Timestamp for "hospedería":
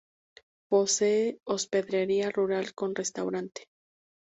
1.43-2.31